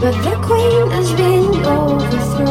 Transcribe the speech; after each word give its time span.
but 0.00 0.14
the 0.22 0.38
queen 0.42 0.90
has 0.90 1.12
been 1.14 1.66
overthrown. 1.66 2.49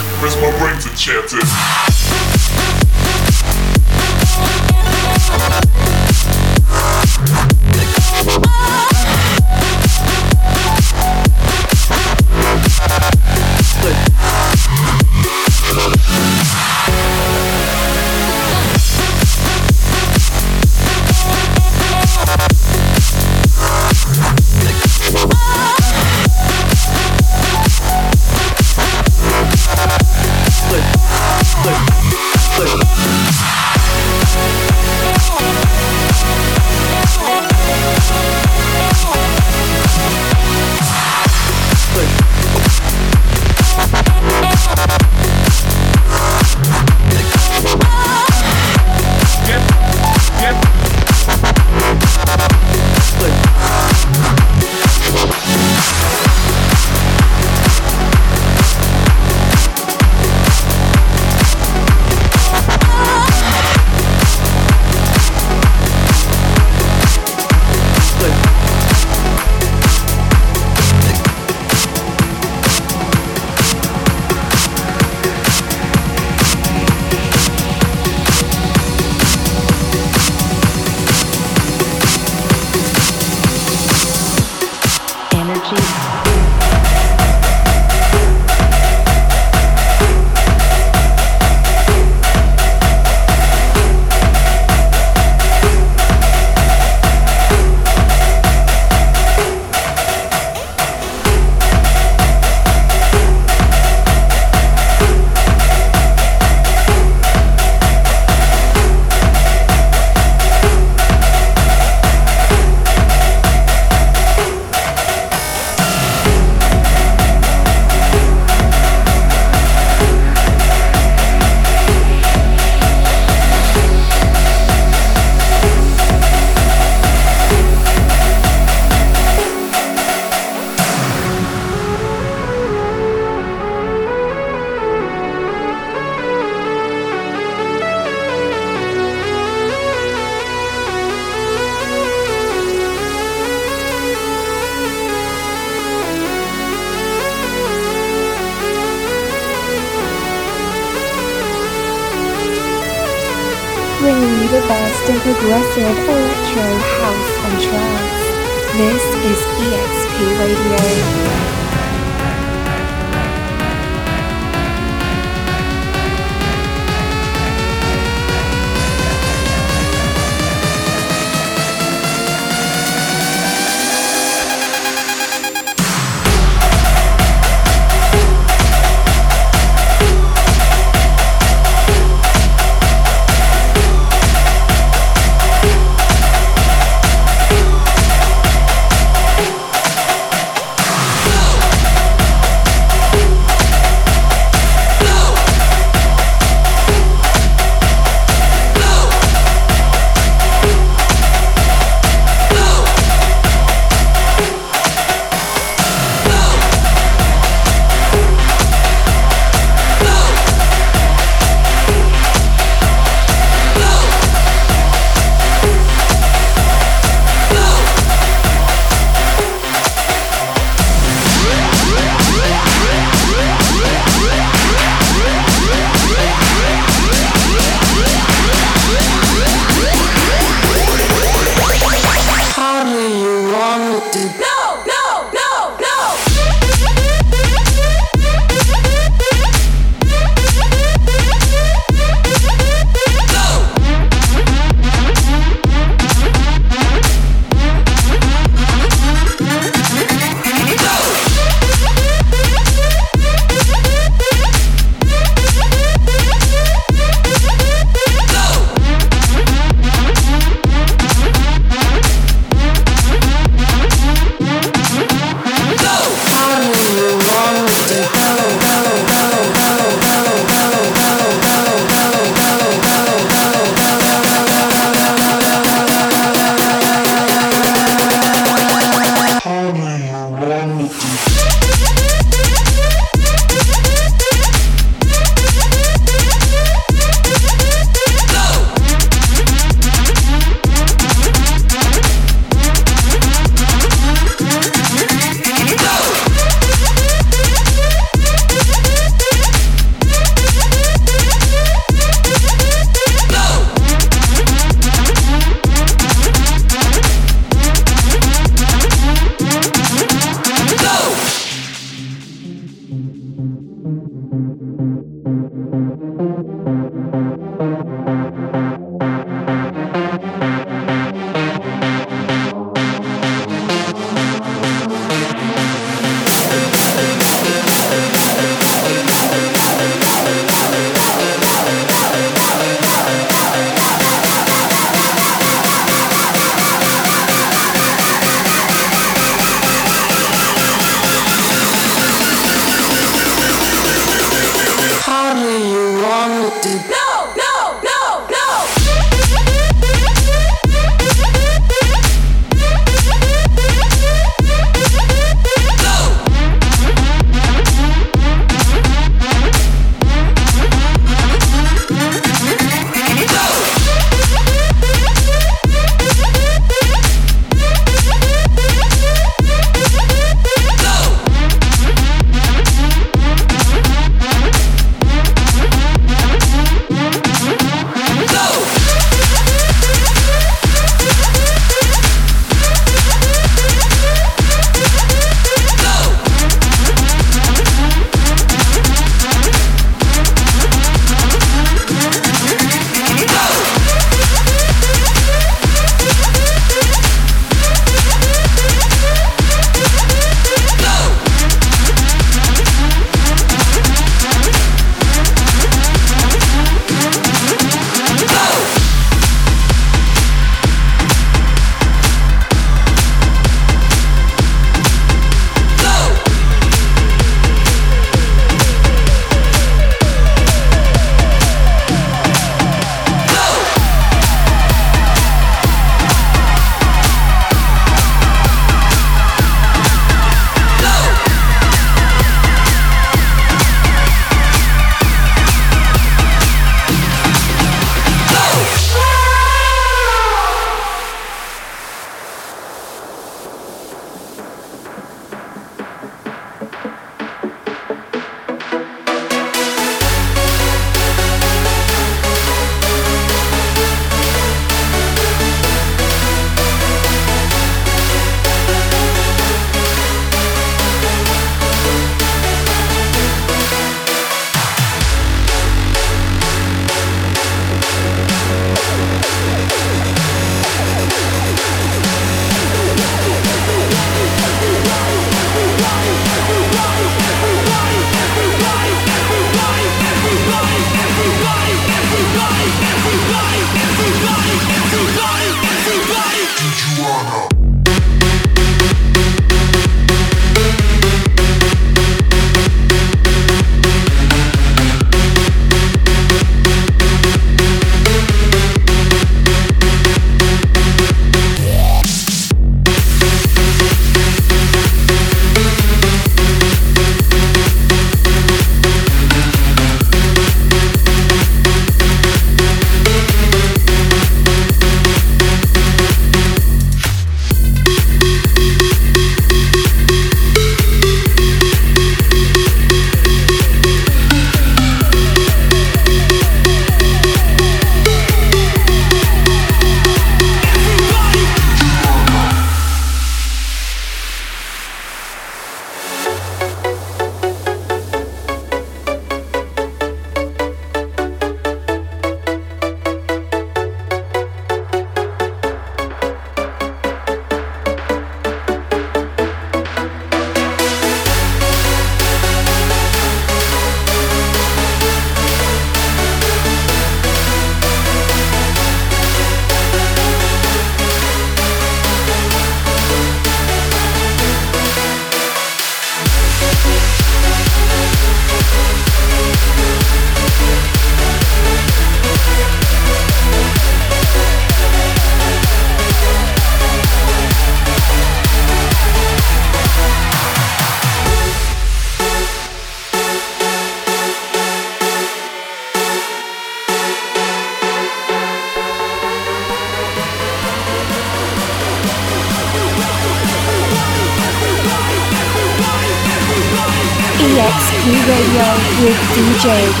DJ. 599.63 600.00